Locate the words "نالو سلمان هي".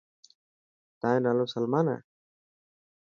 1.27-1.97